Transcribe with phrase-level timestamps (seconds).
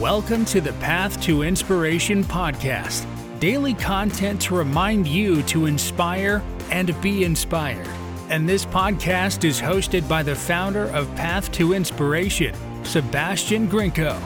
[0.00, 3.06] Welcome to the Path to Inspiration podcast.
[3.40, 7.88] Daily content to remind you to inspire and be inspired.
[8.28, 12.54] And this podcast is hosted by the founder of Path to Inspiration,
[12.84, 14.20] Sebastian Grinko.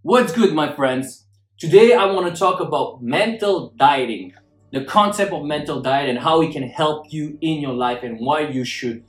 [0.00, 1.26] What's good, my friends?
[1.58, 4.32] Today I want to talk about mental dieting,
[4.72, 8.18] the concept of mental diet, and how it can help you in your life and
[8.18, 9.04] why you should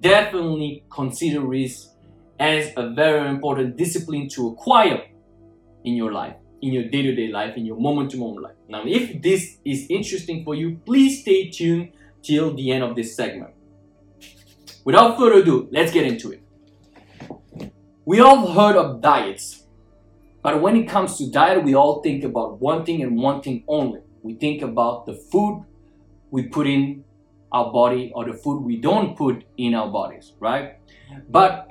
[0.00, 1.90] definitely consider this
[2.38, 5.04] as a very important discipline to acquire
[5.84, 8.56] in your life, in your day to day life, in your moment to moment life.
[8.68, 13.16] Now, if this is interesting for you, please stay tuned till the end of this
[13.16, 13.54] segment.
[14.84, 16.42] Without further ado, let's get into it.
[18.04, 19.64] We all heard of diets,
[20.42, 23.62] but when it comes to diet, we all think about one thing and one thing
[23.68, 24.00] only.
[24.22, 25.64] We think about the food
[26.30, 27.04] we put in
[27.52, 30.78] our body or the food we don't put in our bodies, right?
[31.28, 31.68] But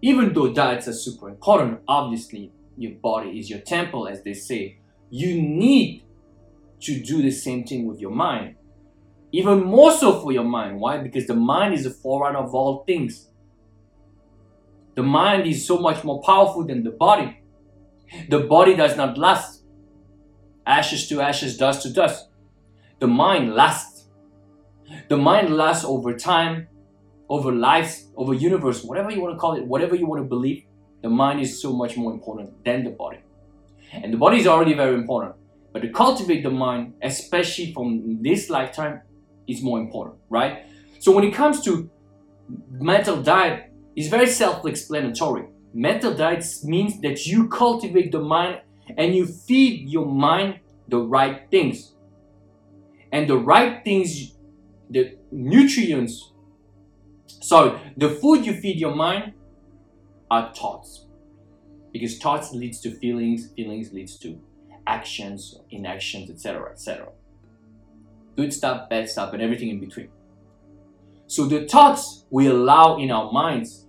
[0.00, 4.78] even though diets are super important, obviously your body is your temple, as they say.
[5.10, 6.04] You need
[6.80, 8.54] to do the same thing with your mind.
[9.32, 10.80] Even more so for your mind.
[10.80, 10.98] Why?
[10.98, 13.28] Because the mind is the forerunner of all things.
[14.94, 17.40] The mind is so much more powerful than the body.
[18.28, 19.62] The body does not last.
[20.66, 22.28] Ashes to ashes, dust to dust.
[23.00, 23.97] The mind lasts.
[25.08, 26.68] The mind lasts over time,
[27.28, 30.64] over lives, over universe, whatever you want to call it, whatever you want to believe.
[31.02, 33.18] The mind is so much more important than the body.
[33.92, 35.34] And the body is already very important.
[35.72, 39.02] But to cultivate the mind, especially from this lifetime,
[39.46, 40.64] is more important, right?
[40.98, 41.90] So when it comes to
[42.70, 45.46] mental diet, it's very self-explanatory.
[45.74, 48.60] Mental diet means that you cultivate the mind
[48.96, 51.94] and you feed your mind the right things.
[53.12, 54.34] And the right things,
[54.90, 56.32] the nutrients,
[57.26, 59.34] sorry, the food you feed your mind
[60.30, 61.06] are thoughts.
[61.92, 64.40] Because thoughts leads to feelings, feelings leads to
[64.86, 67.08] actions, inactions, etc., etc.
[68.36, 70.10] Good stuff, bad stuff, and everything in between.
[71.26, 73.86] So the thoughts we allow in our minds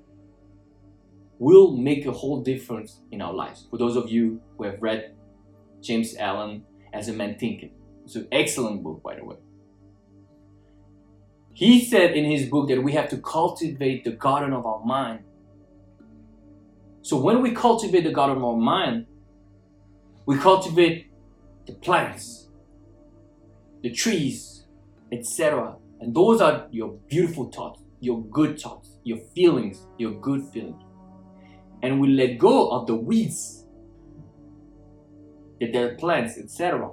[1.40, 3.68] will make a whole difference in our lives.
[3.70, 5.14] For those of you who have read
[5.82, 7.72] James Allen as a man thinking,
[8.04, 9.38] it's an excellent book, by the way.
[11.60, 15.26] He said in his book that we have to cultivate the garden of our mind.
[17.02, 19.08] So when we cultivate the garden of our mind,
[20.26, 21.12] we cultivate
[21.68, 22.48] the plants,
[23.82, 24.68] the trees,
[25.12, 25.76] etc.
[26.00, 30.82] And those are your beautiful thoughts, your good thoughts, your feelings, your good feelings.
[31.84, 33.66] And we let go of the weeds,
[35.60, 36.90] the dead plants, etc.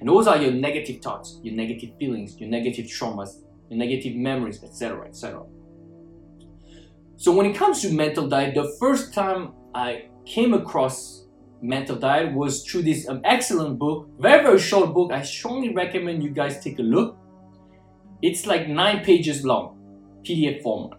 [0.00, 4.62] And those are your negative thoughts, your negative feelings, your negative traumas, your negative memories,
[4.62, 5.06] etc.
[5.06, 5.44] etc.
[7.16, 11.26] So when it comes to mental diet, the first time I came across
[11.62, 15.12] mental diet was through this um, excellent book, very very short book.
[15.12, 17.16] I strongly recommend you guys take a look.
[18.22, 19.78] It's like nine pages long,
[20.22, 20.98] PDF format.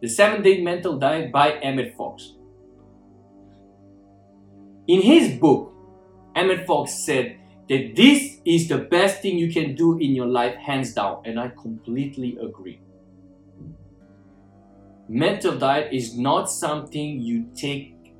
[0.00, 2.34] The Seven Day Mental Diet by Emmett Fox.
[4.86, 5.72] In his book,
[6.36, 7.38] Emmett Fox said
[7.68, 11.40] that this is the best thing you can do in your life, hands down, and
[11.40, 12.80] I completely agree.
[15.08, 18.14] Mental diet is not something you take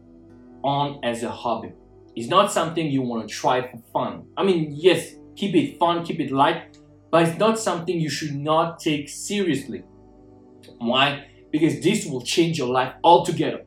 [0.63, 1.73] on as a hobby.
[2.17, 4.27] It's not something you want to try for fun.
[4.37, 6.79] I mean, yes, keep it fun, keep it light,
[7.11, 9.83] but it's not something you should not take seriously.
[10.79, 11.27] Why?
[11.51, 13.65] Because this will change your life altogether.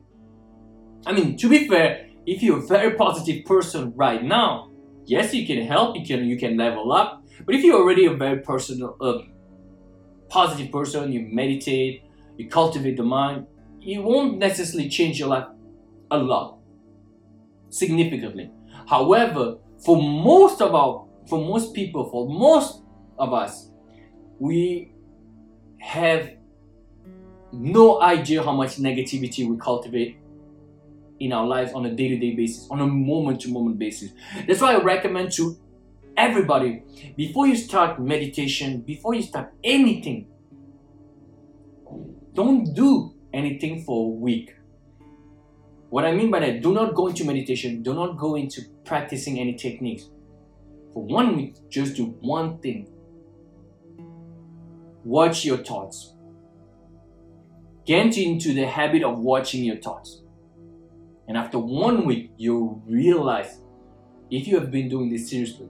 [1.06, 4.67] I mean, to be fair, if you're a very positive person right now,
[5.08, 7.24] yes, you can help, you can you can level up.
[7.44, 9.18] But if you're already a very personal, uh,
[10.28, 12.02] positive person, you meditate,
[12.36, 13.46] you cultivate the mind,
[13.80, 15.46] it won't necessarily change your life
[16.10, 16.58] a lot,
[17.70, 18.50] significantly.
[18.86, 22.82] However, for most of our, for most people, for most
[23.18, 23.70] of us,
[24.38, 24.92] we
[25.78, 26.32] have
[27.52, 30.18] no idea how much negativity we cultivate
[31.20, 34.12] in our lives on a day-to-day basis, on a moment-to-moment basis.
[34.46, 35.56] That's why I recommend to
[36.16, 36.82] everybody
[37.16, 40.26] before you start meditation, before you start anything,
[42.34, 44.54] don't do anything for a week.
[45.90, 49.40] What I mean by that, do not go into meditation, do not go into practicing
[49.40, 50.10] any techniques.
[50.92, 52.88] For one week, just do one thing.
[55.04, 56.14] Watch your thoughts.
[57.86, 60.22] Get into the habit of watching your thoughts.
[61.28, 63.60] And after one week, you'll realize
[64.30, 65.68] if you have been doing this seriously,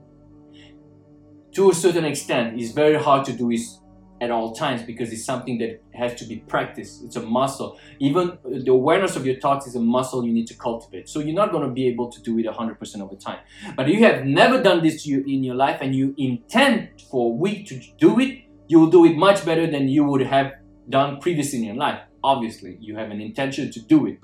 [1.51, 3.79] to a certain extent, it's very hard to do this
[4.21, 7.03] at all times because it's something that has to be practiced.
[7.03, 7.79] It's a muscle.
[7.99, 11.07] Even uh, the awareness of your thoughts is a muscle you need to cultivate.
[11.07, 13.39] So you're not going to be able to do it 100% of the time.
[13.75, 17.35] But if you have never done this in your life and you intend for a
[17.35, 20.53] week to do it, you will do it much better than you would have
[20.89, 22.01] done previously in your life.
[22.23, 24.19] Obviously, you have an intention to do it.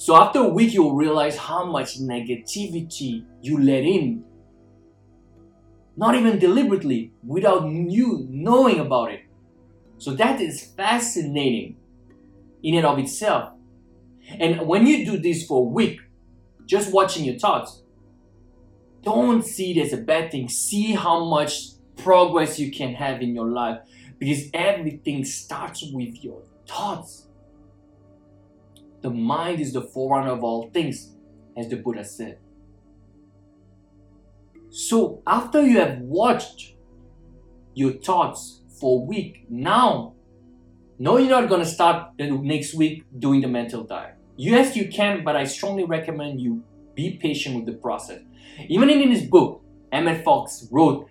[0.00, 4.24] So after a week, you'll realize how much negativity you let in
[5.94, 9.20] not even deliberately, without you knowing about it.
[9.98, 11.76] So that is fascinating
[12.62, 13.52] in and of itself.
[14.38, 16.00] And when you do this for a week,
[16.64, 17.82] just watching your thoughts,
[19.02, 20.48] don't see it as a bad thing.
[20.48, 23.80] See how much progress you can have in your life
[24.18, 27.26] because everything starts with your thoughts.
[29.02, 31.14] The mind is the forerunner of all things,
[31.56, 32.38] as the Buddha said.
[34.70, 36.74] So after you have watched
[37.74, 40.14] your thoughts for a week, now,
[40.98, 44.14] no, you're not going to start the next week doing the mental diet.
[44.36, 46.62] Yes, you can, but I strongly recommend you
[46.94, 48.20] be patient with the process.
[48.68, 49.62] Even in his book,
[49.92, 51.08] Emmett Fox wrote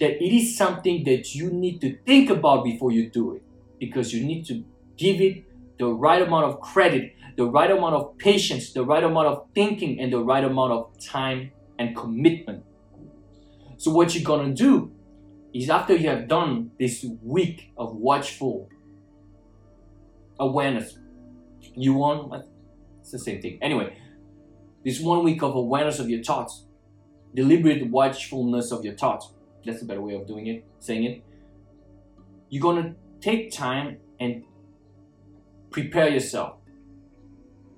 [0.00, 3.42] that it is something that you need to think about before you do it
[3.78, 4.64] because you need to
[4.96, 5.44] give it
[5.78, 10.00] the right amount of credit, the right amount of patience, the right amount of thinking,
[10.00, 12.64] and the right amount of time and commitment.
[13.76, 14.92] So what you're gonna do
[15.52, 18.68] is after you have done this week of watchful
[20.38, 20.98] awareness,
[21.74, 22.44] you want
[23.00, 23.58] it's the same thing.
[23.60, 23.96] Anyway,
[24.84, 26.64] this one week of awareness of your thoughts,
[27.34, 29.32] deliberate watchfulness of your thoughts.
[29.64, 31.24] That's a better way of doing it, saying it.
[32.48, 34.44] You're gonna take time and
[35.70, 36.56] prepare yourself.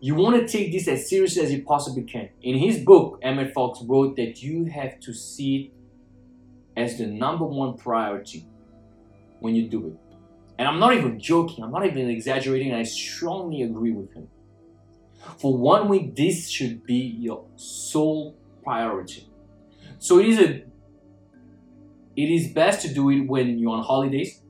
[0.01, 2.29] You want to take this as seriously as you possibly can.
[2.43, 5.73] In his book, Emmett Fox wrote that you have to see it
[6.81, 8.47] as the number one priority
[9.41, 10.17] when you do it.
[10.59, 14.29] And I'm not even joking, I'm not even exaggerating, I strongly agree with him.
[15.39, 19.29] For one week, this should be your sole priority.
[19.99, 20.63] So it is a
[22.17, 24.41] it is best to do it when you're on holidays,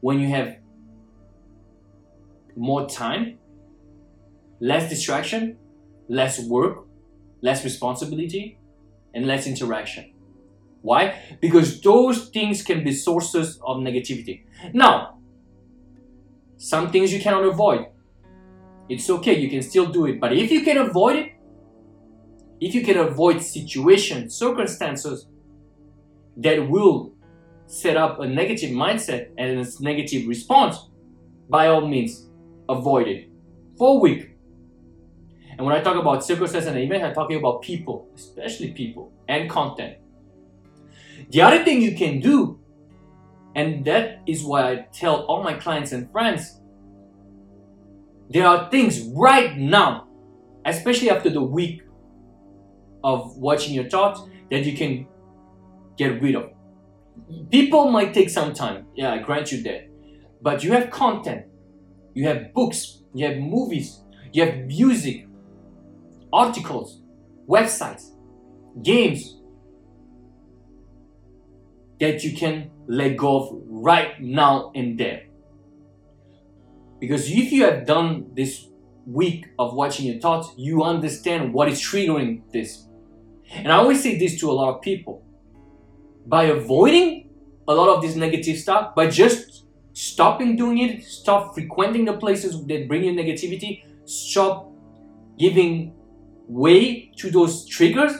[0.00, 0.56] when you have
[2.56, 3.38] more time,
[4.60, 5.56] less distraction,
[6.08, 6.86] less work,
[7.40, 8.58] less responsibility,
[9.14, 10.12] and less interaction.
[10.82, 11.20] Why?
[11.40, 14.44] Because those things can be sources of negativity.
[14.72, 15.18] Now,
[16.56, 17.86] some things you cannot avoid.
[18.88, 20.20] It's okay, you can still do it.
[20.20, 21.32] But if you can avoid it,
[22.60, 25.26] if you can avoid situations, circumstances
[26.36, 27.12] that will
[27.66, 30.88] set up a negative mindset and a negative response,
[31.48, 32.28] by all means,
[32.68, 33.28] avoid it
[33.76, 34.37] for a week.
[35.58, 39.50] And when I talk about circumstances and events, I'm talking about people, especially people and
[39.50, 39.96] content.
[41.30, 42.60] The other thing you can do,
[43.56, 46.60] and that is why I tell all my clients and friends,
[48.30, 50.06] there are things right now,
[50.64, 51.82] especially after the week
[53.02, 54.20] of watching your thoughts,
[54.50, 55.08] that you can
[55.96, 56.50] get rid of.
[57.50, 59.88] People might take some time, yeah, I grant you that.
[60.40, 61.46] But you have content,
[62.14, 64.02] you have books, you have movies,
[64.32, 65.27] you have music,
[66.32, 67.00] articles,
[67.48, 68.10] websites,
[68.82, 69.36] games,
[72.00, 75.24] that you can let go of right now and there.
[77.00, 78.66] Because if you have done this
[79.06, 82.86] week of watching your thoughts, you understand what is triggering this.
[83.50, 85.24] And I always say this to a lot of people.
[86.26, 87.30] By avoiding
[87.66, 92.64] a lot of this negative stuff, by just stopping doing it, stop frequenting the places
[92.66, 94.70] that bring you negativity, stop
[95.38, 95.94] giving
[96.48, 98.12] way to those triggers,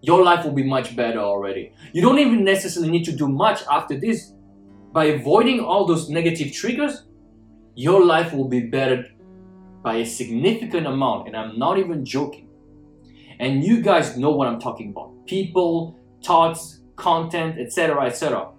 [0.00, 1.72] your life will be much better already.
[1.92, 4.32] You don't even necessarily need to do much after this.
[4.92, 7.04] By avoiding all those negative triggers,
[7.74, 9.04] your life will be better
[9.82, 11.26] by a significant amount.
[11.26, 12.48] And I'm not even joking.
[13.38, 18.06] And you guys know what I'm talking about people, thoughts, content, etc.
[18.06, 18.50] etc.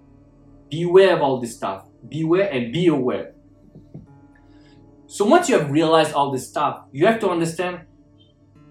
[0.70, 1.86] Beware of all this stuff.
[2.08, 3.32] Beware and be aware.
[5.06, 7.80] So once you have realized all this stuff, you have to understand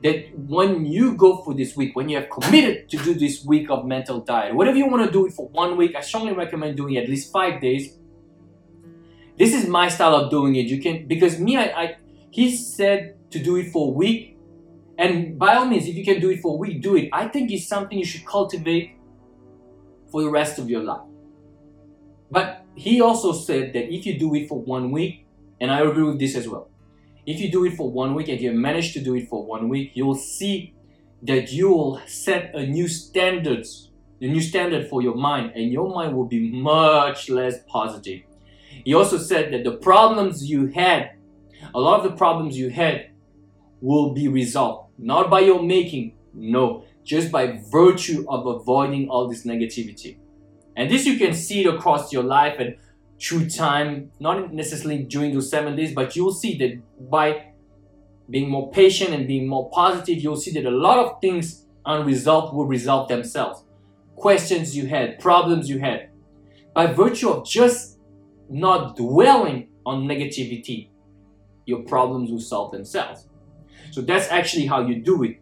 [0.04, 3.70] that when you go for this week, when you have committed to do this week
[3.70, 6.77] of mental diet, whatever you want to do it for one week, I strongly recommend
[6.77, 7.98] doing at least five days.
[9.38, 10.66] This is my style of doing it.
[10.68, 11.98] You can because me, I, I
[12.30, 14.38] he said to do it for a week,
[14.98, 17.10] and by all means, if you can do it for a week, do it.
[17.12, 18.96] I think it's something you should cultivate
[20.12, 21.06] for the rest of your life.
[22.30, 25.25] But he also said that if you do it for one week,
[25.60, 26.70] and I agree with this as well
[27.27, 29.69] if you do it for one week and you manage to do it for one
[29.69, 30.74] week, you'll see
[31.22, 33.88] that you will set a new standards
[34.19, 38.22] the new standard for your mind, and your mind will be much less positive.
[38.84, 41.12] He also said that the problems you had,
[41.74, 43.12] a lot of the problems you had,
[43.81, 44.91] will be resolved.
[44.98, 50.17] Not by your making, no, just by virtue of avoiding all this negativity.
[50.75, 52.75] And this you can see it across your life and
[53.19, 57.51] through time, not necessarily during those seven days, but you'll see that by
[58.29, 62.53] being more patient and being more positive, you'll see that a lot of things unresolved
[62.53, 63.63] will resolve themselves.
[64.15, 66.09] Questions you had, problems you had.
[66.74, 67.97] By virtue of just
[68.50, 70.89] not dwelling on negativity,
[71.65, 73.27] your problems will solve themselves.
[73.91, 75.41] So that's actually how you do it.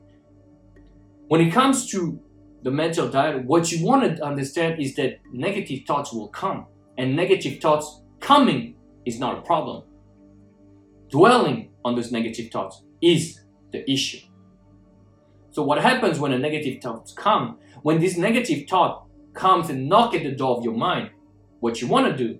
[1.27, 2.19] When it comes to
[2.63, 6.67] the mental diet, what you want to understand is that negative thoughts will come,
[6.97, 8.75] and negative thoughts coming
[9.05, 9.83] is not a problem.
[11.09, 14.19] Dwelling on those negative thoughts is the issue.
[15.51, 17.59] So what happens when a negative thoughts come?
[17.83, 21.11] When this negative thought comes and knock at the door of your mind,
[21.59, 22.39] what you want to do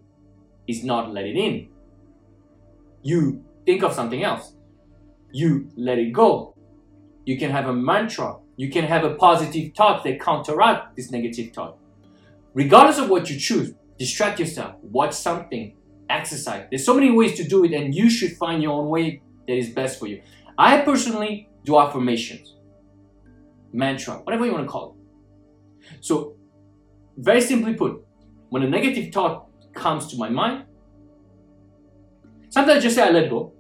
[0.67, 1.69] is not let it in.
[3.03, 4.55] You think of something else.
[5.31, 6.55] You let it go.
[7.25, 8.37] You can have a mantra.
[8.57, 11.77] You can have a positive thought that counteract this negative thought.
[12.53, 15.75] Regardless of what you choose, distract yourself, watch something,
[16.09, 16.67] exercise.
[16.69, 19.53] There's so many ways to do it, and you should find your own way that
[19.53, 20.21] is best for you.
[20.57, 22.55] I personally do affirmations,
[23.71, 25.97] mantra, whatever you want to call it.
[26.01, 26.35] So,
[27.17, 28.03] very simply put,
[28.49, 30.65] when a negative thought comes to my mind,
[32.49, 33.53] sometimes I just say I let go.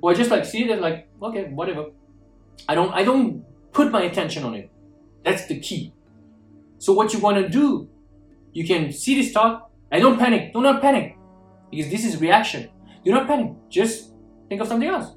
[0.00, 1.86] Or I just like see it and like, okay, whatever.
[2.68, 4.70] I don't I don't put my attention on it.
[5.24, 5.92] That's the key.
[6.78, 7.89] So what you want to do,
[8.52, 10.52] you can see this thought and don't panic.
[10.52, 11.16] Do not panic.
[11.70, 12.68] Because this is reaction.
[13.04, 13.52] Do not panic.
[13.68, 14.12] Just
[14.48, 15.14] think of something else.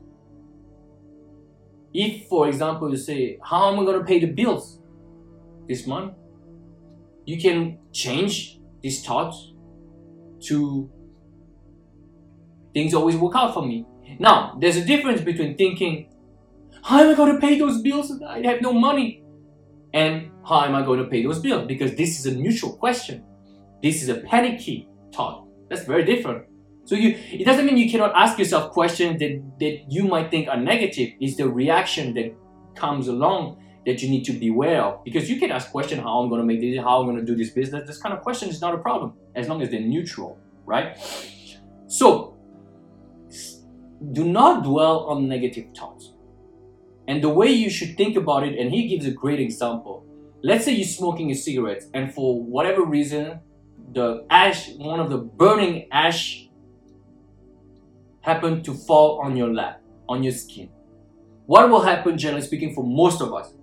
[1.94, 4.80] If, for example, you say, How am I going to pay the bills
[5.68, 6.14] this month?
[7.26, 9.34] You can change this thought
[10.48, 10.90] to
[12.74, 13.86] things always work out for me.
[14.20, 16.10] Now, there's a difference between thinking,
[16.84, 18.12] How am I going to pay those bills?
[18.28, 19.23] I have no money.
[19.94, 21.68] And how am I going to pay those bills?
[21.68, 23.24] Because this is a neutral question.
[23.82, 25.48] This is a panicky thought.
[25.70, 26.46] That's very different.
[26.86, 30.50] So you, it doesn't mean you cannot ask yourself questions that, that you might think
[30.50, 31.12] are negative.
[31.20, 32.36] It's the reaction that
[32.76, 35.04] comes along that you need to be aware of.
[35.04, 37.26] Because you can ask questions how I'm going to make this, how I'm going to
[37.26, 37.88] do this business.
[37.88, 40.98] This kind of question is not a problem as long as they're neutral, right?
[41.88, 42.38] So
[44.12, 46.13] do not dwell on negative thoughts.
[47.08, 50.06] And the way you should think about it, and he gives a great example.
[50.42, 53.40] Let's say you're smoking a cigarette, and for whatever reason,
[53.94, 56.50] the ash, one of the burning ash
[58.22, 60.70] happen to fall on your lap, on your skin.
[61.46, 63.54] What will happen, generally speaking, for most of us?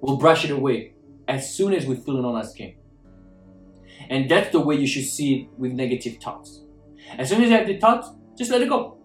[0.00, 0.94] We'll brush it away
[1.26, 2.76] as soon as we feel it on our skin.
[4.08, 6.62] And that's the way you should see it with negative thoughts.
[7.18, 8.98] As soon as you have the thoughts, just let it go.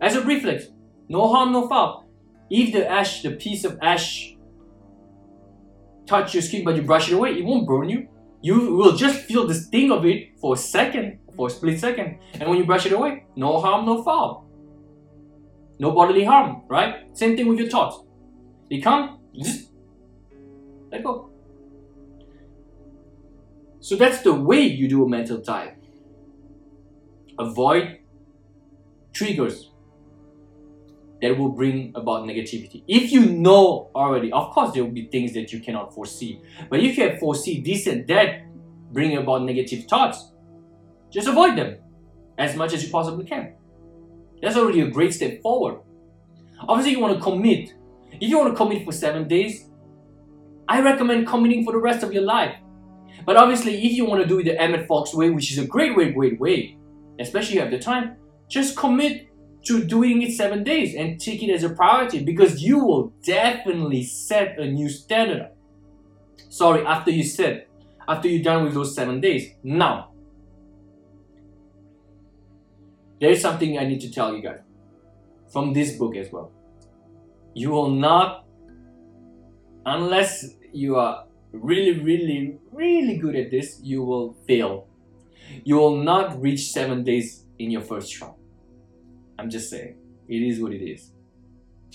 [0.00, 0.66] As a reflex,
[1.08, 2.07] no harm, no foul.
[2.50, 4.34] If the ash, the piece of ash,
[6.06, 8.08] touch your skin but you brush it away, it won't burn you.
[8.40, 12.18] You will just feel the sting of it for a second, for a split second.
[12.34, 14.46] And when you brush it away, no harm, no foul.
[15.78, 17.16] No bodily harm, right?
[17.16, 18.00] Same thing with your thoughts.
[18.70, 19.70] They come, just
[20.90, 21.30] let go.
[23.80, 25.76] So that's the way you do a mental diet.
[27.38, 27.98] Avoid
[29.12, 29.70] triggers
[31.20, 32.84] that will bring about negativity.
[32.86, 36.40] If you know already, of course, there will be things that you cannot foresee.
[36.70, 38.42] But if you have foresee this and that
[38.92, 40.32] bring about negative thoughts,
[41.10, 41.78] just avoid them
[42.38, 43.54] as much as you possibly can.
[44.40, 45.80] That's already a great step forward.
[46.60, 47.70] Obviously, you want to commit.
[48.12, 49.68] If you want to commit for seven days,
[50.68, 52.54] I recommend committing for the rest of your life.
[53.24, 55.66] But obviously, if you want to do it the Emmett Fox way, which is a
[55.66, 56.78] great way, great way,
[57.18, 58.16] especially if you have the time,
[58.48, 59.27] just commit
[59.68, 64.02] to doing it seven days and take it as a priority because you will definitely
[64.02, 65.50] set a new standard.
[66.48, 67.68] Sorry, after you set,
[68.08, 69.52] after you're done with those seven days.
[69.62, 70.12] Now,
[73.20, 74.60] there is something I need to tell you guys
[75.52, 76.50] from this book as well.
[77.52, 78.46] You will not,
[79.84, 84.86] unless you are really, really, really good at this, you will fail.
[85.62, 88.37] You will not reach seven days in your first try.
[89.38, 89.96] I'm just saying,
[90.28, 91.12] it is what it is.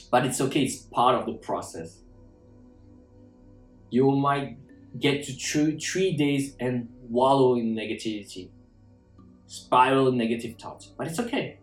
[0.09, 1.99] But it's okay, it's part of the process.
[3.89, 4.57] You might
[4.99, 8.49] get to three, days and wallow in negativity,
[9.47, 10.85] spiral negative thoughts.
[10.97, 11.59] But it's okay.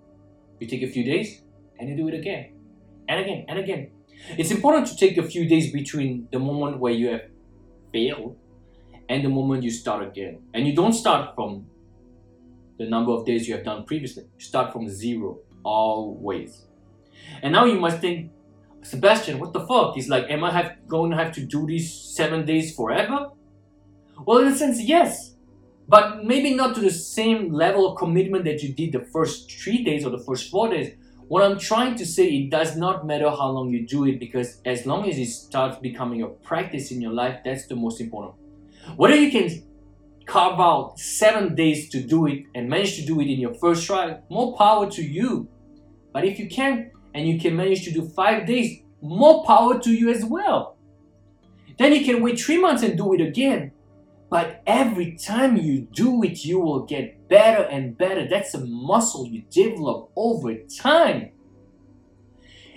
[0.59, 1.43] You take a few days
[1.79, 2.53] and you do it again
[3.09, 3.91] and again and again.
[4.37, 7.23] It's important to take a few days between the moment where you have
[7.93, 8.37] failed
[9.09, 10.43] and the moment you start again.
[10.55, 11.67] And you don't start from
[12.79, 14.25] the number of days you have done previously.
[14.39, 16.67] You start from zero, always.
[17.43, 18.31] And now you must think,
[18.83, 19.95] Sebastian, what the fuck?
[19.95, 23.31] He's like, am I have, going to have to do these seven days forever?
[24.25, 25.35] Well, in a sense, yes.
[25.89, 29.83] But maybe not to the same level of commitment that you did the first three
[29.83, 30.95] days or the first four days.
[31.29, 34.61] What I'm trying to say, it does not matter how long you do it because
[34.65, 38.35] as long as it starts becoming a practice in your life, that's the most important.
[38.97, 39.63] Whether you can
[40.27, 43.87] carve out seven days to do it and manage to do it in your first
[43.87, 45.49] try, more power to you.
[46.13, 49.91] But if you can and you can manage to do five days, more power to
[49.91, 50.77] you as well.
[51.79, 53.73] Then you can wait three months and do it again.
[54.31, 58.29] But every time you do it, you will get better and better.
[58.29, 61.33] That's a muscle you develop over time.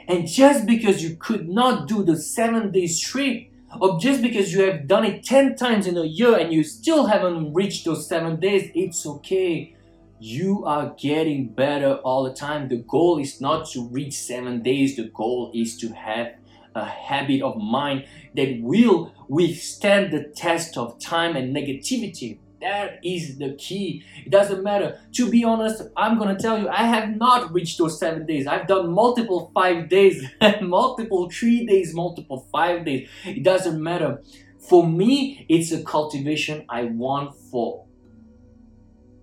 [0.07, 4.63] And just because you could not do the seven days straight or just because you
[4.63, 8.39] have done it 10 times in a year and you still haven't reached those seven
[8.39, 9.75] days, it's okay.
[10.19, 12.69] You are getting better all the time.
[12.69, 16.35] The goal is not to reach seven days, the goal is to have
[16.75, 22.39] a habit of mind that will withstand the test of time and negativity.
[22.63, 24.05] That is the key.
[24.25, 24.97] It doesn't matter.
[25.15, 28.47] To be honest, I'm gonna tell you, I have not reached those seven days.
[28.47, 30.23] I've done multiple five days,
[30.61, 33.09] multiple three days, multiple five days.
[33.25, 34.21] It doesn't matter.
[34.69, 37.85] For me, it's a cultivation I want for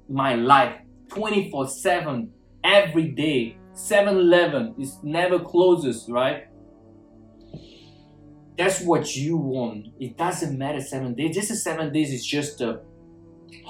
[0.06, 0.76] my life
[1.08, 2.30] 24 7,
[2.62, 3.56] every day.
[3.72, 6.48] 7 Eleven is never closes, right?
[8.58, 9.86] That's what you want.
[9.98, 11.34] It doesn't matter seven days.
[11.34, 12.82] This is seven days is just a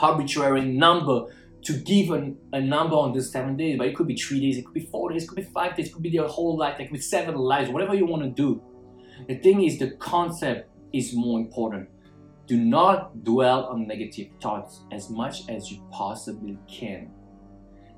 [0.01, 1.27] arbitrary number
[1.63, 4.57] to give an, a number on this seven days, but it could be three days,
[4.57, 6.57] it could be four days, it could be five days, it could be their whole
[6.57, 8.63] life, like with seven lives, whatever you want to do.
[9.29, 11.89] The thing is, the concept is more important.
[12.47, 17.11] Do not dwell on negative thoughts as much as you possibly can.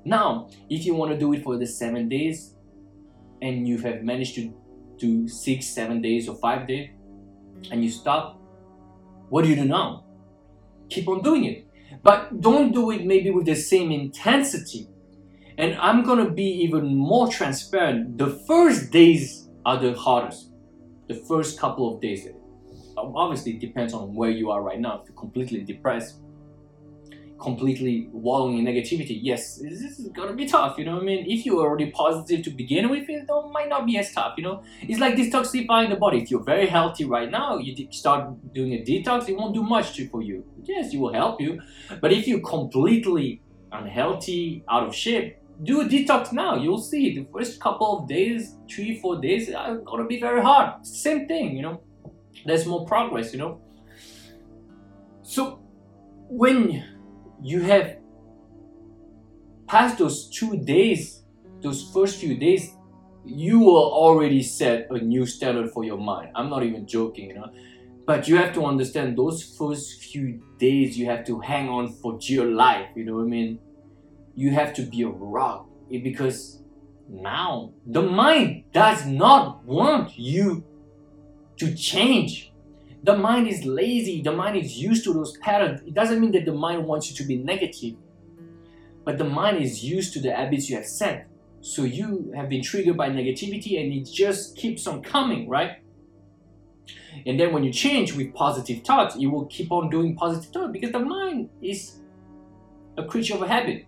[0.05, 2.55] Now, if you want to do it for the seven days
[3.41, 4.53] and you have managed to
[4.97, 6.89] do six, seven days, or five days,
[7.71, 8.39] and you stop,
[9.29, 10.03] what do you do now?
[10.89, 11.65] Keep on doing it
[12.01, 14.87] but don't do it maybe with the same intensity.
[15.57, 18.17] And I'm gonna be even more transparent.
[18.17, 20.51] The first days are the hardest.
[21.07, 22.27] The first couple of days.
[22.97, 25.01] Obviously, it depends on where you are right now.
[25.01, 26.22] If you're completely depressed,
[27.39, 30.77] completely wallowing in negativity, yes, this is gonna be tough.
[30.77, 31.25] You know what I mean?
[31.29, 34.33] If you're already positive to begin with, it might not be as tough.
[34.37, 36.21] You know, it's like detoxifying the body.
[36.21, 39.99] If you're very healthy right now, you start doing a detox, it won't do much
[40.11, 40.45] for you.
[40.63, 41.61] Yes, it will help you,
[41.99, 43.41] but if you're completely
[43.71, 46.55] unhealthy, out of shape, do a detox now.
[46.55, 50.85] You'll see the first couple of days, three, four days, are gonna be very hard.
[50.85, 51.81] Same thing, you know.
[52.45, 53.61] There's more progress, you know.
[55.21, 55.59] So
[56.27, 56.83] when
[57.43, 57.97] you have
[59.67, 61.23] past those two days,
[61.61, 62.75] those first few days,
[63.25, 66.31] you will already set a new standard for your mind.
[66.35, 67.51] I'm not even joking, you know.
[68.05, 72.17] But you have to understand those first few days you have to hang on for
[72.17, 73.59] dear life, you know what I mean?
[74.35, 76.63] You have to be a rock eh, because
[77.09, 80.63] now the mind does not want you
[81.57, 82.52] to change
[83.03, 85.81] the mind is lazy, the mind is used to those patterns.
[85.85, 87.95] It doesn't mean that the mind wants you to be negative,
[89.03, 91.27] but the mind is used to the habits you have set.
[91.59, 95.79] So you have been triggered by negativity and it just keeps on coming, right?
[97.25, 100.71] And then when you change with positive thoughts, you will keep on doing positive thoughts
[100.71, 101.99] because the mind is
[102.97, 103.85] a creature of a habit,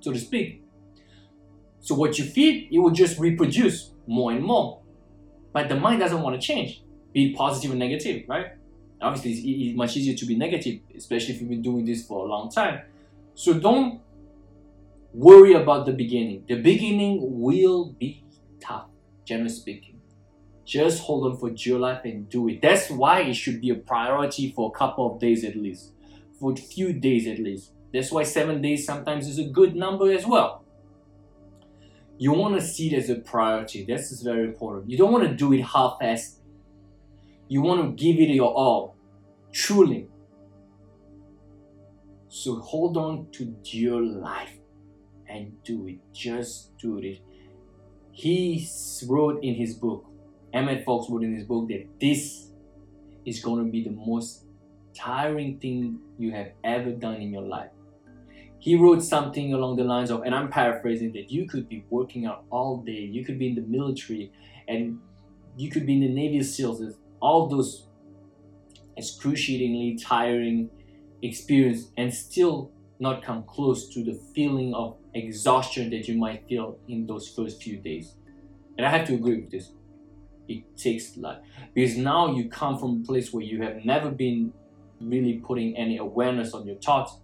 [0.00, 0.62] so to speak.
[1.80, 4.80] So what you feed, it will just reproduce more and more.
[5.52, 6.83] But the mind doesn't want to change
[7.14, 8.48] be positive and negative, right?
[9.00, 12.26] Obviously, it's, it's much easier to be negative, especially if you've been doing this for
[12.26, 12.82] a long time.
[13.34, 14.00] So don't
[15.14, 16.44] worry about the beginning.
[16.46, 18.24] The beginning will be
[18.60, 18.86] tough,
[19.24, 20.00] generally speaking.
[20.64, 22.60] Just hold on for dear life and do it.
[22.60, 25.92] That's why it should be a priority for a couple of days at least,
[26.40, 27.70] for a few days at least.
[27.92, 30.64] That's why seven days sometimes is a good number as well.
[32.16, 33.84] You want to see it as a priority.
[33.84, 34.90] This is very important.
[34.90, 36.36] You don't want to do it half-assed
[37.48, 38.96] you want to give it your all,
[39.52, 40.08] truly.
[42.28, 44.58] So hold on to your life
[45.28, 45.98] and do it.
[46.12, 47.20] Just do it.
[48.12, 48.68] He
[49.06, 50.04] wrote in his book,
[50.52, 52.50] Emmett Fox wrote in his book that this
[53.24, 54.46] is going to be the most
[54.94, 57.70] tiring thing you have ever done in your life.
[58.58, 62.24] He wrote something along the lines of, and I'm paraphrasing, that you could be working
[62.24, 64.32] out all day, you could be in the military,
[64.68, 64.98] and
[65.56, 66.80] you could be in the Navy SEALs,
[67.24, 67.86] all those
[68.98, 70.68] excruciatingly tiring
[71.22, 76.78] experience and still not come close to the feeling of exhaustion that you might feel
[76.86, 78.14] in those first few days.
[78.76, 79.72] And I have to agree with this.
[80.46, 84.10] It takes a lot Because now you come from a place where you have never
[84.10, 84.52] been
[85.00, 87.16] really putting any awareness on your thoughts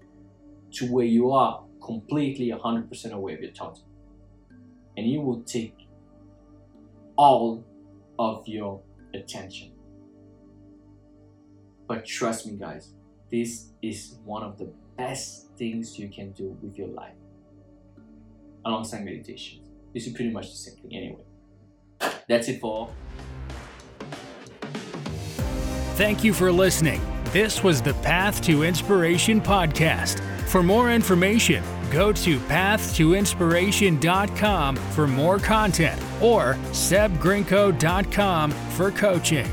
[0.73, 3.83] to where you are completely 100% aware of your thoughts.
[4.97, 5.77] And you will take
[7.17, 7.63] all
[8.19, 8.81] of your
[9.13, 9.73] attention.
[11.91, 12.95] But trust me, guys,
[13.33, 17.17] this is one of the best things you can do with your life
[18.65, 19.63] alongside meditation.
[19.93, 21.25] This is pretty much the same thing anyway.
[22.29, 22.91] That's it for.
[25.97, 27.01] Thank you for listening.
[27.33, 30.21] This was the Path to Inspiration podcast.
[30.47, 39.49] For more information, go to pathtoinspiration.com for more content or sebgrinko.com for coaching.